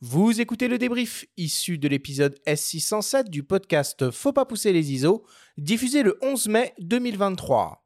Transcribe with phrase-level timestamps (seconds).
[0.00, 5.24] Vous écoutez le débrief issu de l'épisode S607 du podcast Faut pas pousser les ISO,
[5.56, 7.84] diffusé le 11 mai 2023.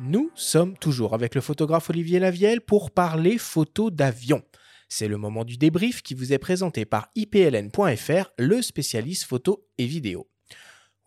[0.00, 4.42] Nous sommes toujours avec le photographe Olivier Lavielle pour parler photo d'avion.
[4.88, 9.86] C'est le moment du débrief qui vous est présenté par ipln.fr, le spécialiste photo et
[9.86, 10.28] vidéo.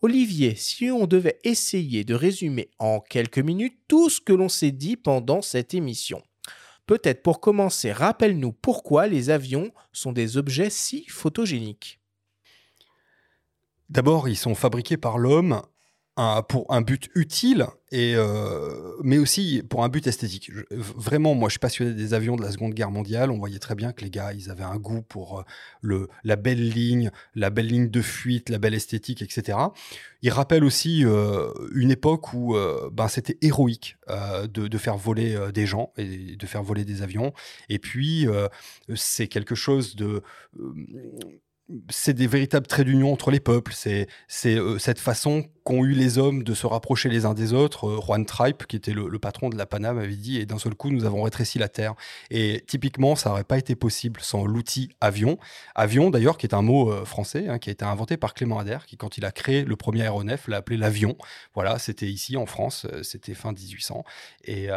[0.02, 4.72] Olivier, si on devait essayer de résumer en quelques minutes tout ce que l'on s'est
[4.72, 6.22] dit pendant cette émission.
[6.86, 12.00] Peut-être pour commencer, rappelle-nous pourquoi les avions sont des objets si photogéniques.
[13.90, 15.62] D'abord, ils sont fabriqués par l'homme
[16.48, 20.52] pour un but utile, euh, mais aussi pour un but esthétique.
[20.72, 23.32] vraiment, moi, je suis passionné des avions de la Seconde Guerre mondiale.
[23.32, 25.44] On voyait très bien que les gars, ils avaient un goût pour
[25.86, 29.58] euh, la belle ligne, la belle ligne de fuite, la belle esthétique, etc.
[30.22, 32.56] Ils rappellent aussi euh, une époque où
[32.92, 37.34] ben, c'était héroïque de, faire voler des gens et de faire voler des avions.
[37.70, 38.28] Et puis,
[38.96, 40.22] c'est quelque chose de
[41.90, 43.74] c'est des véritables traits d'union entre les peuples.
[43.76, 47.90] C'est cette façon qu'ont eu les hommes de se rapprocher les uns des autres.
[47.90, 50.76] Euh, Juan Tripe, qui était le, patron de la Paname, avait dit, et d'un seul
[50.76, 51.94] coup, nous avons rétréci la Terre.
[52.32, 55.38] Et typiquement, ça n'aurait pas été possible sans l'outil avion.
[55.76, 58.60] Avion, d'ailleurs, qui est un mot euh, français, hein, qui a été inventé par Clément
[58.60, 61.18] Ader, qui, quand il a créé le premier aéronef, l'a appelé l'avion.
[61.54, 64.06] Voilà, c'était ici en France, euh, c'était fin 1800.
[64.46, 64.70] Et,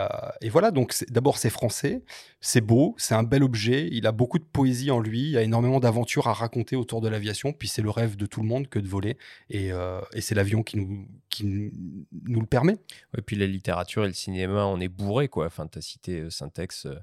[0.51, 2.03] voilà, donc d'abord, c'est français,
[2.41, 5.37] c'est beau, c'est un bel objet, il a beaucoup de poésie en lui, il y
[5.37, 8.49] a énormément d'aventures à raconter autour de l'aviation, puis c'est le rêve de tout le
[8.49, 9.17] monde que de voler.
[9.51, 10.80] Et, et c'est l'avion qui
[11.29, 11.73] qui
[12.13, 12.79] nous le permet.
[13.17, 15.47] Et puis la littérature et le cinéma, on est bourré, quoi.
[15.47, 16.95] Enfin, tu as cité euh, Syntex euh,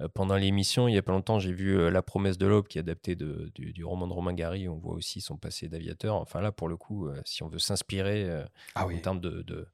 [0.00, 0.88] euh, pendant l'émission.
[0.88, 3.50] Il y a pas longtemps, j'ai vu La promesse de l'aube, qui est adapté de,
[3.54, 4.68] du, roman de Romain Gary.
[4.68, 6.16] On voit aussi son passé d'aviateur.
[6.16, 9.68] Enfin, là, pour le coup, si on veut s'inspirer ah en termes de,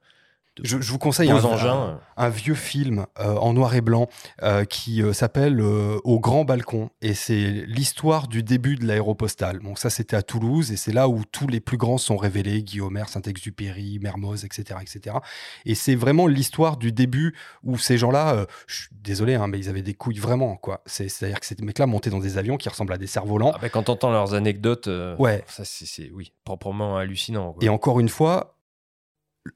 [0.62, 4.08] je, vous conseille un, un, vieux film euh, en noir et blanc
[4.42, 9.60] euh, qui euh, s'appelle Au grand balcon et c'est l'histoire du début de l'aéropostale.
[9.60, 12.62] Bon, ça c'était à Toulouse et c'est là où tous les plus grands sont révélés,
[12.62, 15.16] Guillaume, Saint-Exupéry, Mermoz, etc., etc.
[15.64, 19.68] Et c'est vraiment l'histoire du début où ces gens-là, je suis désolé, hein, mais ils
[19.70, 20.82] avaient des couilles vraiment quoi.
[20.84, 23.52] C'est-à-dire que ces mecs-là montaient dans des avions qui ressemblent à des cerfs-volants.
[23.54, 27.56] Ah, bah, quand t'entends leurs anecdotes, ouais, ça c'est oui proprement hallucinant.
[27.60, 28.58] Et encore une fois,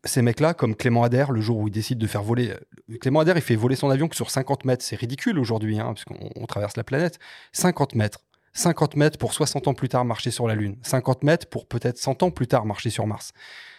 [0.05, 2.51] ces mecs-là, comme Clément Adair, le jour où il décide de faire voler.
[2.51, 4.85] Euh, Clément Adair, il fait voler son avion que sur 50 mètres.
[4.85, 7.19] C'est ridicule aujourd'hui, hein, puisqu'on traverse la planète.
[7.53, 8.21] 50 mètres.
[8.53, 10.77] 50 mètres pour 60 ans plus tard marcher sur la Lune.
[10.83, 13.33] 50 mètres pour peut-être 100 ans plus tard marcher sur Mars.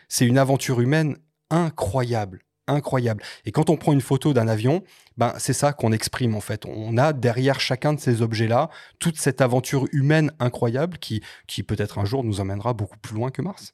[0.08, 1.18] C'est une aventure humaine
[1.50, 2.42] incroyable.
[2.68, 3.24] Incroyable.
[3.46, 4.84] Et quand on prend une photo d'un avion,
[5.16, 6.66] ben, c'est ça qu'on exprime en fait.
[6.66, 8.70] On a derrière chacun de ces objets-là
[9.00, 13.32] toute cette aventure humaine incroyable qui, qui peut-être un jour nous emmènera beaucoup plus loin
[13.32, 13.74] que Mars.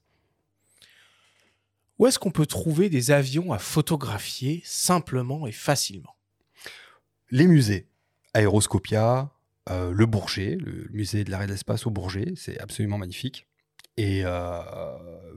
[2.03, 6.17] Où est-ce qu'on peut trouver des avions à photographier simplement et facilement?
[7.31, 7.87] Les musées.
[8.33, 9.31] Aéroscopia,
[9.69, 13.47] euh, le Bourget, le musée de l'arrêt de l'espace au Bourget, c'est absolument magnifique.
[13.95, 14.59] Et euh,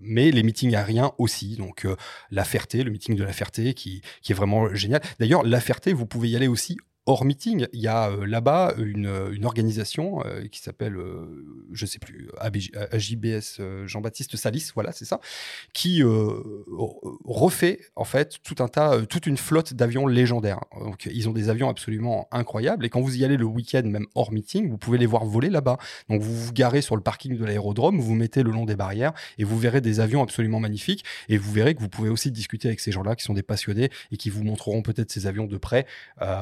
[0.00, 1.94] mais les meetings aériens aussi, donc euh,
[2.32, 5.03] la Ferté, le meeting de la Ferté qui, qui est vraiment génial.
[5.21, 6.76] D'ailleurs, la Ferté, vous pouvez y aller aussi
[7.06, 9.06] hors meeting, il y a euh, là-bas une,
[9.44, 15.21] organisation euh, qui s'appelle, euh, je ne sais plus, AJBS Jean-Baptiste Salis, voilà, c'est ça,
[15.72, 16.03] qui
[17.25, 20.61] refait en fait tout un tas, toute une flotte d'avions légendaires.
[20.81, 24.06] Donc ils ont des avions absolument incroyables et quand vous y allez le week-end, même
[24.15, 25.78] hors meeting, vous pouvez les voir voler là-bas.
[26.09, 28.77] Donc vous vous garez sur le parking de l'aérodrome, vous vous mettez le long des
[28.77, 32.33] barrières et vous verrez des avions absolument magnifiques et vous verrez que vous pouvez aussi
[32.33, 35.47] discuter avec ces gens-là qui sont des passionnés et qui vous montreront peut-être ces avions
[35.47, 35.87] de près.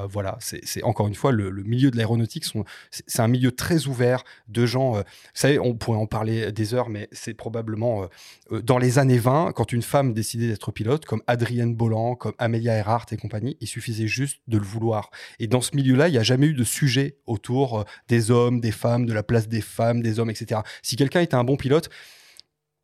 [0.08, 2.44] voilà, c'est encore une fois le, milieu de l'aéronautique,
[2.90, 4.96] c'est un milieu très ouvert de gens.
[4.96, 5.04] Euh, vous
[5.34, 8.06] savez, on pourrait en parler des heures, mais c'est probablement euh,
[8.52, 12.34] euh, dans les années 20, quand une femme décidait d'être pilote, comme Adrienne Bolland, comme
[12.38, 15.10] Amelia Earhart et compagnie, il suffisait juste de le vouloir.
[15.38, 18.72] Et dans ce milieu-là, il n'y a jamais eu de sujet autour des hommes, des
[18.72, 20.60] femmes, de la place des femmes, des hommes, etc.
[20.82, 21.90] Si quelqu'un était un bon pilote,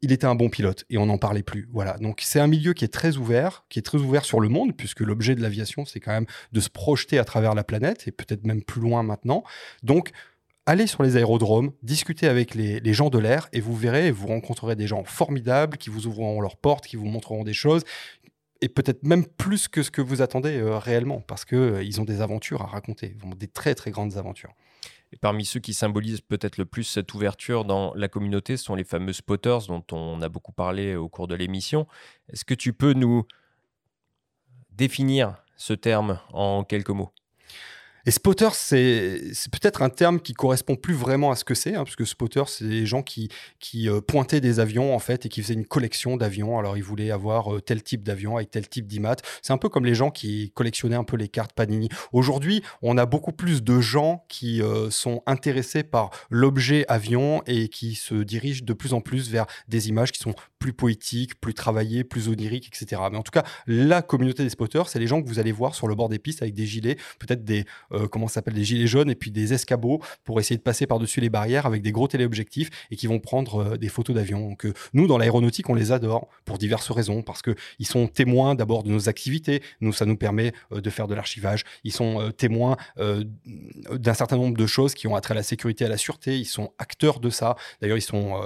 [0.02, 1.68] il était un bon pilote et on n'en parlait plus.
[1.72, 1.98] Voilà.
[1.98, 4.74] Donc c'est un milieu qui est très ouvert, qui est très ouvert sur le monde,
[4.76, 8.12] puisque l'objet de l'aviation, c'est quand même de se projeter à travers la planète et
[8.12, 9.44] peut-être même plus loin maintenant.
[9.82, 10.10] Donc
[10.66, 14.76] allez sur les aérodromes, discutez avec les, gens de l'air et vous verrez, vous rencontrerez
[14.76, 17.84] des gens formidables qui vous ouvriront leurs portes, qui vous montreront des choses
[18.62, 22.04] et peut-être même plus que ce que vous attendez euh, réellement, parce qu'ils euh, ont
[22.04, 24.52] des aventures à raconter, des très très grandes aventures.
[25.20, 29.12] Parmi ceux qui symbolisent peut-être le plus cette ouverture dans la communauté sont les fameux
[29.12, 31.88] spotters dont on a beaucoup parlé au cours de l'émission.
[32.28, 33.26] Est-ce que tu peux nous
[34.70, 37.12] définir ce terme en quelques mots?
[38.06, 39.20] Et spotter, c'est
[39.52, 42.42] peut-être un terme qui correspond plus vraiment à ce que c'est, hein, parce que spotter,
[42.46, 45.66] c'est des gens qui, qui euh, pointaient des avions en fait et qui faisaient une
[45.66, 46.58] collection d'avions.
[46.58, 49.16] Alors ils voulaient avoir euh, tel type d'avion avec tel type d'imat.
[49.42, 51.88] C'est un peu comme les gens qui collectionnaient un peu les cartes Panini.
[52.12, 57.68] Aujourd'hui, on a beaucoup plus de gens qui euh, sont intéressés par l'objet avion et
[57.68, 61.54] qui se dirigent de plus en plus vers des images qui sont plus poétiques, plus
[61.54, 63.02] travaillées, plus oniriques, etc.
[63.10, 65.74] Mais en tout cas, la communauté des spotters, c'est les gens que vous allez voir
[65.74, 68.86] sur le bord des pistes avec des gilets, peut-être des euh, comment s'appelle des gilets
[68.86, 72.06] jaunes et puis des escabeaux pour essayer de passer par-dessus les barrières avec des gros
[72.06, 74.50] téléobjectifs et qui vont prendre euh, des photos d'avions.
[74.50, 78.06] Donc euh, nous dans l'aéronautique, on les adore pour diverses raisons parce que ils sont
[78.06, 79.62] témoins d'abord de nos activités.
[79.80, 81.64] Nous ça nous permet euh, de faire de l'archivage.
[81.84, 85.88] Ils sont témoins d'un certain nombre de choses qui ont attrait à la sécurité, à
[85.88, 86.38] la sûreté.
[86.38, 87.56] Ils sont acteurs de ça.
[87.80, 88.40] D'ailleurs, ils sont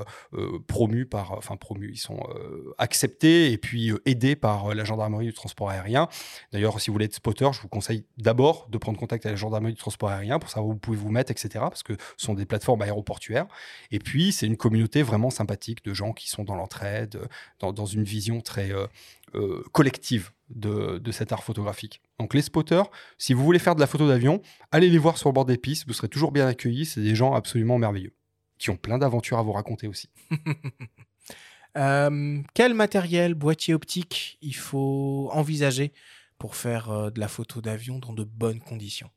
[0.67, 5.27] promus par, enfin promus, sont euh, acceptés et puis euh, aidés par euh, la gendarmerie
[5.27, 6.09] du transport aérien.
[6.53, 9.41] D'ailleurs, si vous voulez être spotter, je vous conseille d'abord de prendre contact avec la
[9.41, 11.49] gendarmerie du transport aérien pour savoir où vous pouvez vous mettre, etc.
[11.61, 13.47] Parce que ce sont des plateformes aéroportuaires.
[13.91, 17.21] Et puis, c'est une communauté vraiment sympathique de gens qui sont dans l'entraide,
[17.61, 18.71] dans, une vision très
[19.73, 22.01] collective de, de cet art photographique.
[22.19, 24.41] Donc les spotters, si vous voulez faire de la photo d'avion,
[24.71, 27.15] allez les voir sur le bord des pistes, vous serez toujours bien accueillis, c'est des
[27.15, 28.15] gens absolument merveilleux,
[28.59, 30.09] qui ont plein d'aventures à vous raconter aussi.
[31.77, 35.93] Euh, quel matériel, boîtier optique, il faut envisager
[36.39, 39.11] pour faire euh, de la photo d'avion dans de bonnes conditions?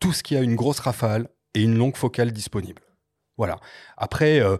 [0.00, 2.82] Tout ce qui a une grosse rafale et une longue focale disponible.
[3.36, 3.58] Voilà.
[3.96, 4.56] Après, euh,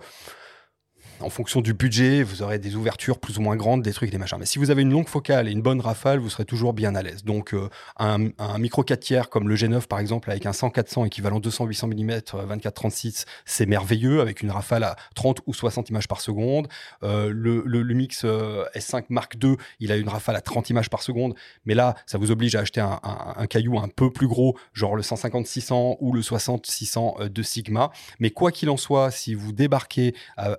[1.21, 4.19] en fonction du budget, vous aurez des ouvertures plus ou moins grandes, des trucs, des
[4.19, 4.39] machins.
[4.39, 6.95] Mais si vous avez une longue focale et une bonne rafale, vous serez toujours bien
[6.95, 7.25] à l'aise.
[7.25, 7.69] Donc, euh,
[7.99, 8.19] un,
[8.59, 12.19] micro 4 tiers comme le G9 par exemple, avec un 100-400 équivalent 200-800 mm
[12.57, 16.69] 24-36, c'est merveilleux, avec une rafale à 30 ou 60 images par seconde.
[17.03, 20.91] Euh, le, le, Mix euh, S5 Mark II, il a une rafale à 30 images
[20.91, 21.35] par seconde.
[21.65, 24.95] Mais là, ça vous oblige à acheter un, un- caillou un peu plus gros, genre
[24.95, 27.91] le 150-600 ou le 60-600 de Sigma.
[28.21, 30.57] Mais quoi qu'il en soit, si vous débarquez à, euh,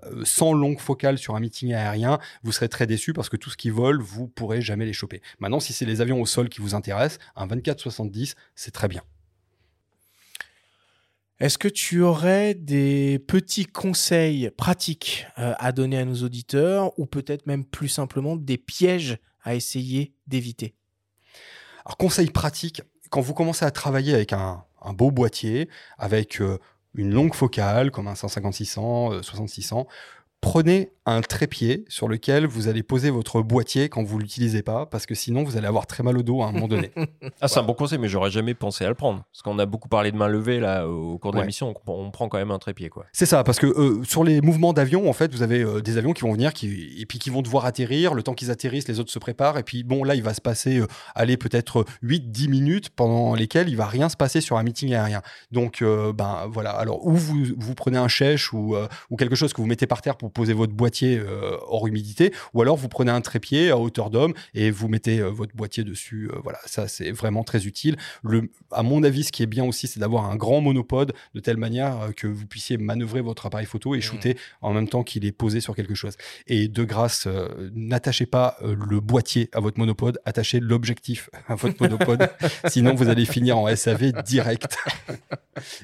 [0.49, 3.57] sans longue focale sur un meeting aérien, vous serez très déçu parce que tout ce
[3.57, 5.21] qui vole, vous pourrez jamais les choper.
[5.39, 9.03] Maintenant, si c'est les avions au sol qui vous intéressent, un 24-70, c'est très bien.
[11.39, 17.05] Est-ce que tu aurais des petits conseils pratiques euh, à donner à nos auditeurs ou
[17.05, 20.73] peut-être même plus simplement des pièges à essayer d'éviter?
[21.85, 26.57] Alors, conseil pratique, quand vous commencez à travailler avec un, un beau boîtier, avec euh,
[26.95, 29.85] une longue focale, comme un 150-600, euh, 60-600,
[30.41, 35.07] prenez un trépied sur lequel vous allez poser votre boîtier quand vous l'utilisez pas, parce
[35.07, 36.91] que sinon vous allez avoir très mal au dos à un moment donné.
[37.41, 39.23] Ah, c'est un bon conseil, mais j'aurais jamais pensé à le prendre.
[39.31, 41.43] Parce qu'on a beaucoup parlé de main levée là au cours de Ouais.
[41.43, 43.05] l'émission, on, on prend quand même un trépied quoi.
[43.13, 45.97] C'est ça, parce que euh, sur les mouvements d'avion, en fait, vous avez euh, des
[45.97, 48.13] avions qui vont venir qui, et puis qui vont devoir atterrir.
[48.13, 49.57] Le temps qu'ils atterrissent, les autres se préparent.
[49.57, 53.69] Et puis, bon, là, il va se passer, euh, aller peut-être 8-10 minutes pendant lesquelles
[53.69, 55.21] il va rien se passer sur un meeting aérien.
[55.51, 56.71] Donc, euh, ben voilà.
[56.71, 59.87] Alors, ou vous, vous prenez un chèche ou, euh, ou quelque chose que vous mettez
[59.87, 63.69] par terre pour poser votre boîtier euh, hors humidité, ou alors vous prenez un trépied
[63.71, 66.29] à hauteur d'homme et vous mettez euh, votre boîtier dessus.
[66.31, 67.97] Euh, voilà, ça, c'est vraiment très utile.
[68.23, 71.39] Le, à mon avis, ce qui est bien aussi, c'est d'avoir un grand monopode de
[71.39, 74.01] telle manière que vous puissiez manœuvrer votre appareil photo et Mhm.
[74.03, 76.15] shooter en même temps qu'il est posé sur quelque chose.
[76.47, 81.55] Et de grâce, euh, n'attachez pas euh, le boîtier à votre monopode, attachez l'objectif à
[81.55, 82.29] votre monopode.
[82.67, 84.77] Sinon, vous allez finir en SAV direct.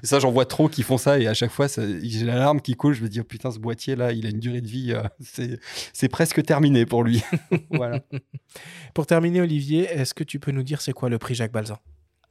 [0.03, 2.75] Et ça, j'en vois trop qui font ça et à chaque fois, j'ai l'alarme qui
[2.75, 2.93] coule.
[2.93, 5.01] Je me dis, oh, putain, ce boîtier là, il a une durée de vie, euh,
[5.19, 5.59] c'est
[5.93, 7.23] c'est presque terminé pour lui.
[7.71, 8.01] voilà.
[8.93, 11.77] Pour terminer, Olivier, est-ce que tu peux nous dire c'est quoi le prix Jacques Balzan?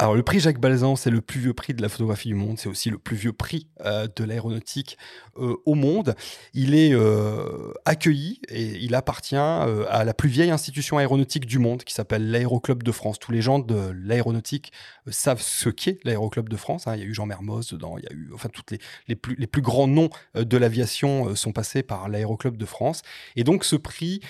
[0.04, 2.58] Alors, le prix Jacques Balzan, c'est le plus vieux prix de la photographie du monde.
[2.58, 4.98] C'est aussi le plus vieux prix euh, de l'aéronautique
[5.38, 6.14] euh, au monde.
[6.52, 11.84] Il est euh, accueilli et il appartient à la plus vieille institution aéronautique du monde
[11.84, 13.18] qui s'appelle l'Aéroclub de France.
[13.18, 14.72] Tous les gens de l'aéronautique
[15.08, 16.86] savent ce qu'est l'Aéroclub de France.
[16.86, 16.96] hein.
[16.96, 19.16] Il y a eu Jean Mermoz dedans, il y a eu, enfin, toutes les, les,
[19.16, 23.00] plus, les plus grands noms de l'aviation sont passés par l'Aéroclub de France.
[23.36, 24.20] Et donc, ce prix,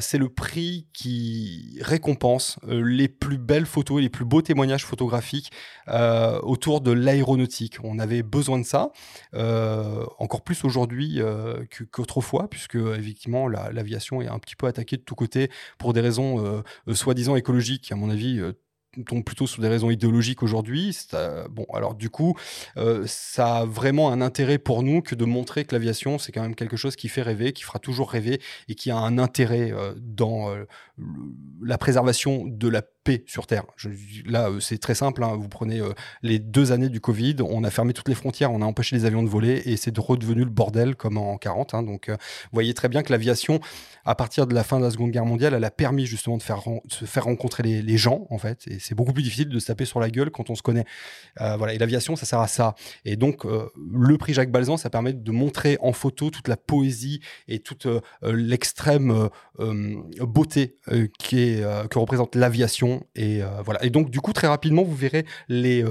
[0.00, 4.86] c'est le prix qui récompense les plus belles photos et les plus beaux témoignages
[5.88, 7.78] euh, autour de l'aéronautique.
[7.82, 8.90] On avait besoin de ça,
[9.34, 14.96] euh, encore plus aujourd'hui euh, qu'autrefois, puisque effectivement la- l'aviation est un petit peu attaquée
[14.96, 18.40] de tous côtés pour des raisons soi-disant écologiques, à mon avis.
[19.06, 20.94] tombent plutôt sur des raisons idéologiques aujourd'hui.
[21.50, 22.36] Bon, alors du coup,
[23.06, 26.54] ça a vraiment un intérêt pour nous que de montrer que l'aviation, c'est quand même
[26.54, 30.54] quelque chose qui fait rêver, qui fera toujours rêver et qui a un intérêt dans
[31.62, 33.64] la préservation de la paix sur Terre.
[34.26, 35.22] Là, euh, c'est très simple.
[35.24, 35.36] hein.
[35.36, 35.92] Vous prenez euh,
[36.22, 39.04] les deux années du Covid, on a fermé toutes les frontières, on a empêché les
[39.04, 41.74] avions de voler et c'est de redevenu le bordel comme en 40.
[41.74, 41.82] hein.
[41.82, 43.60] Donc, euh, vous voyez très bien que l'aviation
[44.04, 46.42] à partir de la fin de la Seconde Guerre mondiale, elle a permis justement de
[46.42, 48.66] faire se faire rencontrer les, gens en fait.
[48.66, 50.84] Et c'est beaucoup plus difficile de se taper sur la gueule quand on se connaît.
[51.36, 51.72] Voilà.
[51.74, 52.74] Et l'aviation, ça sert à ça.
[53.04, 57.20] Et donc le prix Jacques Balzan, ça permet de montrer en photo toute la poésie
[57.46, 57.86] et toute
[58.22, 59.28] l'extrême
[60.20, 60.78] beauté
[61.20, 62.91] qui que représente l'aviation.
[63.14, 63.84] Et voilà.
[63.84, 65.84] Et donc du coup très rapidement, vous verrez les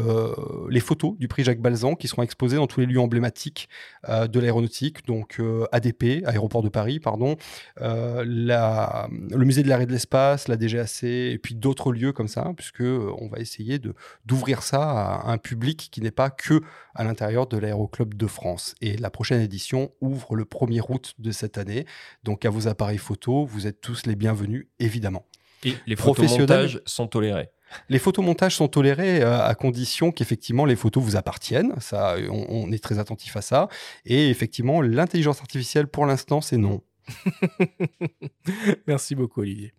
[0.70, 3.70] les photos du prix Jacques Balzan qui seront exposées dans tous les lieux emblématiques
[4.08, 5.06] de l'aéronautique.
[5.06, 5.40] Donc
[5.72, 7.36] ADP, Aéroport de Paris, pardon,
[7.82, 12.52] euh, le musée de l'arrêt de l'espace, la DGAC, et puis d'autres lieux comme ça,
[12.56, 13.80] puisque euh, on va essayer
[14.26, 16.62] d'ouvrir ça à un public qui n'est pas que
[16.96, 18.76] à l'intérieur de l'Aéroclub de France.
[18.82, 21.86] Et la prochaine édition ouvre le 1er août de cette année.
[22.24, 25.26] Donc à vos appareils photo, vous êtes tous les bienvenus, évidemment.
[25.64, 27.50] Et les photomontages sont tolérés
[27.90, 31.74] les photomontages sont tolérés euh, à condition qu'effectivement les photos vous appartiennent.
[31.80, 33.68] Ça, on, est très attentif à ça.
[34.06, 36.82] Et effectivement, l'intelligence artificielle, pour l'instant, c'est non.
[38.88, 39.74] Merci beaucoup, Olivier.